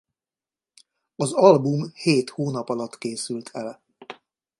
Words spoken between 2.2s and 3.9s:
hónap alatt készült el.